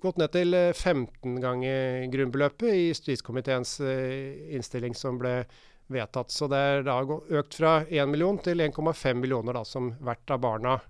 [0.03, 5.45] gått ned til eh, 15 ganger grunnbeløpet i justiskomiteens eh, innstilling som ble
[5.91, 6.31] vedtatt.
[6.31, 10.41] Så det er da økt fra 1 million til 1,5 millioner da, som hvert av
[10.41, 10.81] barna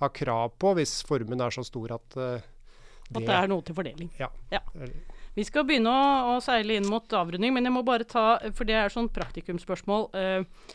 [0.00, 2.42] har krav på, hvis formuen er så stor at det
[3.14, 4.10] At det er noe til fordeling.
[4.18, 4.28] Ja.
[4.50, 4.60] Ja.
[5.36, 8.64] Vi skal begynne å, å seile inn mot avrunding, men jeg må bare ta, for
[8.66, 10.08] det er sånn praktikumsspørsmål.
[10.16, 10.72] eh,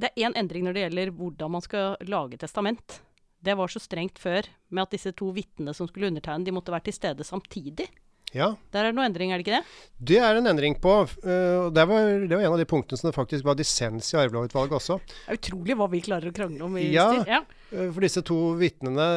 [0.00, 3.00] det er én endring når det gjelder hvordan man skal lage testament.
[3.44, 6.72] Det var så strengt før med at disse to vitnene som skulle undertegne, de måtte
[6.72, 7.86] være til stede samtidig.
[8.34, 9.82] Ja, Der er det noe endring, er det ikke det?
[10.10, 10.94] det er en endring på.
[11.22, 14.16] Uh, det var, det var en av de punktene som det faktisk var dissens i
[14.18, 14.96] arvelovutvalget også.
[15.04, 17.04] Det er utrolig hva vi klarer å krangle om i Ja.
[17.12, 17.30] styr.
[17.30, 17.44] Ja.
[17.74, 19.08] Eh, For disse to vitnene,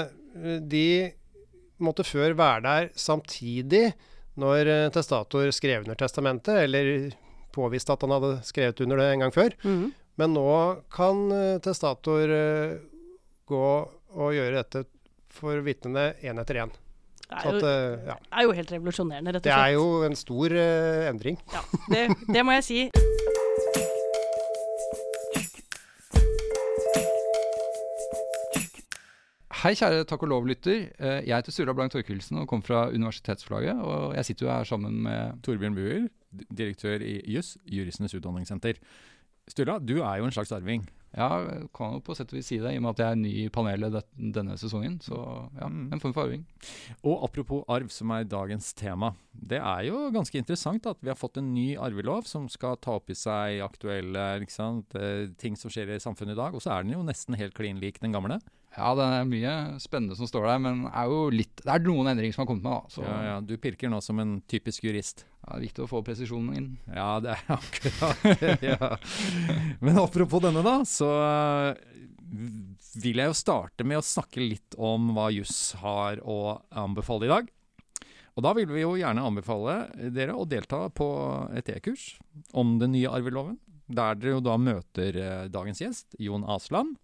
[0.41, 0.85] eh, de
[1.83, 3.91] måtte før være der samtidig
[4.37, 7.11] når eh, testator skrev under testamentet, eller
[7.53, 9.55] påviste at han hadde skrevet under det en gang før.
[9.63, 9.93] Mhm.
[10.17, 10.49] Men nå
[10.89, 11.19] kan
[11.61, 12.31] testator
[13.45, 13.65] gå
[14.17, 14.81] og gjøre dette
[15.29, 16.71] for vitnene én etter én.
[17.27, 18.15] Det, er jo- at, ja.
[18.33, 19.53] er jo helt revolusjonerende, rett og slett.
[19.53, 21.37] Det er jo en stor uh, endring.
[21.53, 21.61] Ja,
[21.93, 22.79] det, det må jeg si.
[29.67, 30.93] Hei, kjære takk og lov-lytter.
[30.95, 33.75] Eh, Jeg heter Sturla Blank Torkelsen og kommer fra Universitetsforlaget.
[33.83, 36.05] Og jeg sitter jo her sammen med Torbjørn Buer,
[36.55, 38.79] direktør i JUS, Juristenes Utdanningssenter.
[39.51, 40.87] Sturla, du er jo en slags arving.
[41.17, 41.27] Ja,
[41.75, 43.31] kan jo på sett og vis si det, i og med at jeg er ny
[43.41, 45.01] i panelet denne sesongen.
[45.03, 45.17] Så
[45.59, 45.91] ja, Mm.
[45.91, 46.45] en form for arving.
[47.03, 49.15] Og apropos arv, som er dagens tema.
[49.33, 52.91] Det er jo ganske interessant at vi har fått en ny arvelov som skal ta
[52.95, 56.55] opp i seg aktuelle sant, eh, ting som skjer i samfunnet i dag.
[56.55, 58.39] Og så er den jo nesten helt klin lik den gamle.
[58.77, 62.11] Ja, det er mye spennende som står der, men er jo litt, det er noen
[62.11, 62.75] endringer som har kommet med.
[62.77, 62.93] da.
[62.93, 65.23] Så Ja, ja, du pirker nå som en typisk jurist.
[65.41, 66.69] ja, det er viktig å få presisjonen inn.
[66.93, 68.57] Ja, det er akkurat det.
[68.69, 68.91] ja.
[69.81, 71.73] Men apropos denne, da, så øh,
[73.01, 77.33] vil jeg jo starte med å snakke litt om hva juss har å anbefale i
[77.33, 77.49] dag.
[78.37, 79.79] Og da vil vi jo gjerne anbefale
[80.13, 81.07] dere å delta på
[81.57, 82.11] et e-kurs
[82.53, 83.57] om den nye arveloven.
[83.89, 86.99] Der dere jo da møter eh, dagens gjest, Jon Asland.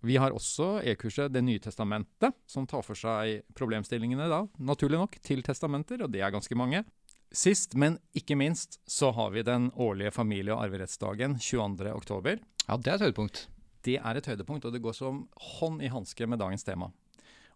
[0.00, 5.18] Vi har også e-kurset Det nye testamentet, som tar for seg problemstillingene da, naturlig nok,
[5.24, 6.84] til testamenter, og det er ganske mange.
[7.30, 11.92] Sist, men ikke minst, så har vi den årlige familie- og arverettsdagen 22.
[11.92, 12.40] oktober.
[12.66, 13.44] Ja, det er et høydepunkt.
[13.86, 15.28] Det er et høydepunkt, og det går som
[15.60, 16.90] hånd i hanske med dagens tema.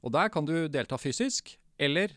[0.04, 2.12] Og der kan du delta fysisk, eller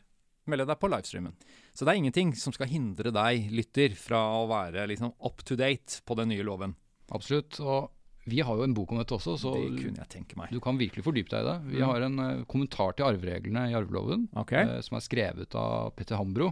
[0.48, 1.34] melde deg på livestreamen.
[1.74, 5.58] Så det er ingenting som skal hindre deg, lytter, fra å være liksom up to
[5.60, 6.76] date på den nye loven.
[7.16, 7.60] Absolutt.
[7.64, 7.90] Og
[8.28, 10.52] vi har jo en bok om dette også, så det kunne jeg tenke meg.
[10.52, 11.58] du kan virkelig fordype deg i det.
[11.72, 11.88] Vi Mm.
[11.88, 14.66] har en uh, kommentar til arvereglene i arveloven, okay.
[14.68, 16.52] uh, som er skrevet av Petter Hambro.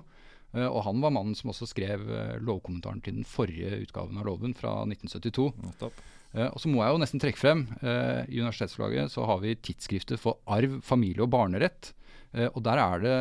[0.55, 2.05] Uh, og han var mannen som også skrev
[2.39, 5.51] lovkommentaren til den forrige utgaven av loven, fra 1972.
[5.65, 5.99] nettopp.
[6.35, 7.61] Eh, og så må jeg jo nesten trekke frem,
[8.27, 11.93] i universitetsforlaget så har vi tidsskriftet for arv, familie og barnerett.
[12.51, 13.19] Og der er det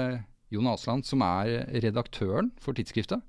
[0.50, 3.22] Jon Asland som er redaktøren for tidsskriftet.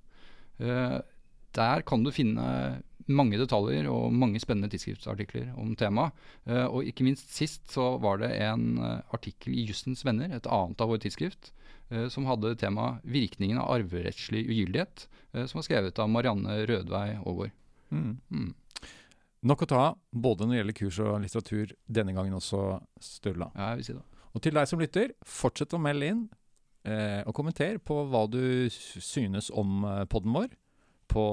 [0.57, 6.15] Der kan du finne mange detaljer og mange spennende tidsskriftsartikler om temaet.
[6.49, 10.49] Eh, og ikke minst sist så var det en eh, artikkel i Jussens Venner, et
[10.49, 11.51] annet av våre tidsskrift,
[11.91, 17.51] eh, som hadde temaet 'Virkningen av arverettslig ugyldighet', som var skrevet av Marianne Rødvei Aagaard.
[17.91, 18.21] Mm.
[18.31, 18.53] Mm.
[19.43, 23.51] Nok å ta, både når det gjelder kurs og litteratur, denne gangen også, Sturla.
[23.53, 24.05] Ja, jeg vil si det.
[24.33, 26.29] Og til deg som lytter, fortsett å melde inn
[26.87, 30.55] eh, og kommenter på hva du synes om podden vår
[31.07, 31.25] på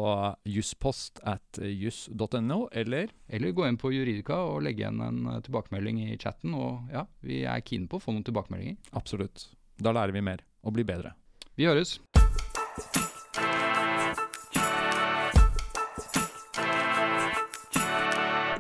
[0.49, 6.03] jusspost at juss.no, eller Eller gå inn på Juridika og legge igjen en eh, tilbakemelding
[6.09, 6.55] i chatten.
[6.55, 8.77] Og ja, vi er keen på å få noen tilbakemeldinger.
[8.93, 9.49] absolutt.
[9.83, 11.17] Da lærer vi mer og blir bedre.
[11.57, 11.99] Vi høres.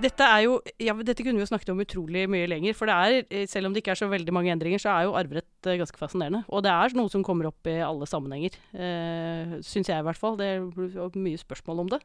[0.02, 2.76] Dette er jo ja, Dette kunne vi jo snakket om utrolig mye lenger.
[2.76, 5.06] For det er, eh, selv om det ikke er så veldig mange endringer, så er
[5.06, 6.42] jo arverett eh, ganske fascinerende.
[6.50, 8.56] Og det er noe som kommer opp i alle sammenhenger.
[8.74, 10.38] Eh, Syns jeg i hvert fall.
[10.40, 12.00] Det er mye spørsmål om det.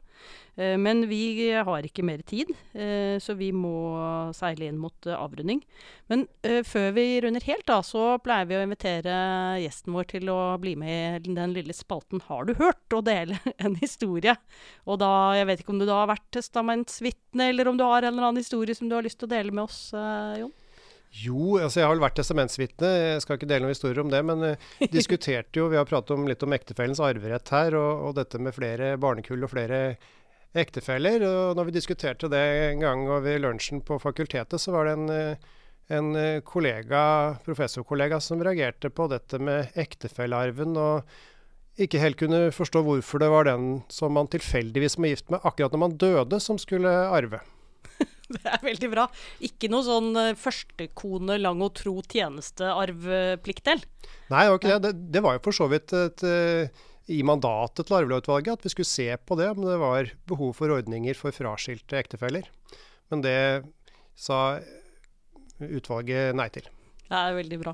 [0.56, 3.74] Eh, men vi har ikke mer tid, eh, så vi må
[4.36, 5.62] seile inn mot eh, avrunding.
[6.08, 9.16] Men eh, før vi runder helt, da, så pleier vi å invitere
[9.64, 13.38] gjesten vår til å bli med i den lille spalten 'Har du hørt?' og dele
[13.64, 14.36] en historie.
[14.86, 17.87] Og da, jeg vet ikke om du da har vært testamentsvitne, eller om du har
[17.96, 20.52] en eller annen historie som du har lyst til å dele med oss, eh, Jon?
[21.08, 22.88] Jo, altså jeg har vel vært testamentsvitne.
[23.14, 24.20] Jeg skal ikke dele noen historier om det.
[24.28, 24.44] Men
[24.76, 28.40] vi diskuterte jo, vi har pratet om, litt om ektefellens arverett her, og, og dette
[28.42, 29.80] med flere barnekull og flere
[30.56, 31.24] ektefeller.
[31.28, 35.08] Og når vi diskuterte det en gang over lunsjen på fakultetet, så var det en,
[35.14, 35.48] eh,
[35.98, 40.76] en eh, kollega, professorkollega som reagerte på dette med ektefellearven.
[40.76, 41.18] og
[41.78, 45.72] ikke helt kunne forstå hvorfor det var den som man tilfeldigvis var gift med akkurat
[45.72, 47.38] når man døde, som skulle arve.
[48.34, 49.06] Det er veldig bra.
[49.44, 53.82] Ikke noe sånn eh, førstekone, lang og tro tjenestearvpliktdel.
[54.28, 54.82] Nei, det var ikke det.
[54.84, 55.10] det.
[55.16, 58.90] Det var jo for så vidt et, et, i mandatet til arvelovutvalget at vi skulle
[58.90, 62.50] se på det, om det var behov for ordninger for fraskilte ektefeller.
[63.08, 63.38] Men det
[64.18, 64.58] sa
[65.58, 66.68] utvalget nei til.
[67.08, 67.72] Det er veldig bra.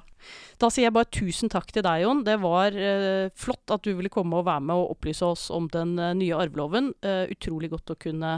[0.62, 2.22] Da sier jeg bare tusen takk til deg, Jon.
[2.26, 5.66] Det var eh, flott at du ville komme og være med og opplyse oss om
[5.72, 6.92] den eh, nye arveloven.
[7.02, 8.36] Eh, utrolig godt å kunne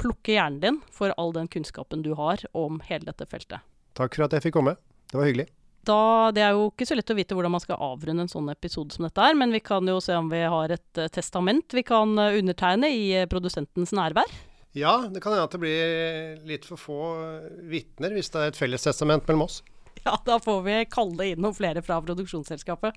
[0.00, 3.64] plukke hjernen din for all den kunnskapen du har om hele dette feltet.
[3.98, 4.76] Takk for at jeg fikk komme.
[5.10, 5.50] Det var hyggelig.
[5.86, 8.50] Da, det er jo ikke så lett å vite hvordan man skal avrunde en sånn
[8.52, 11.72] episode som dette er, men vi kan jo se om vi har et eh, testament
[11.72, 14.28] vi kan eh, undertegne i eh, produsentens nærvær.
[14.76, 17.00] Ja, det kan hende at det blir litt for få
[17.72, 19.60] vitner hvis det er et fellestestament mellom oss.
[20.00, 22.96] Ja, da får vi kalle inn noen flere fra produksjonsselskapet.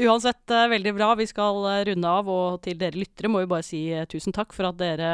[0.00, 1.10] Uansett, veldig bra.
[1.18, 4.70] Vi skal runde av, og til dere lyttere må vi bare si tusen takk for
[4.70, 5.10] at dere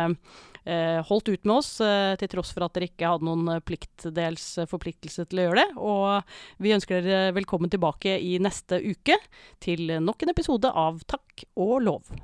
[0.65, 5.27] holdt ut med oss, eh, til tross for at dere ikke hadde noen pliktdels forpliktelse
[5.29, 5.69] til å gjøre det.
[5.77, 9.19] Og vi ønsker dere velkommen tilbake i neste uke
[9.65, 12.17] til nok en episode av Takk og lov.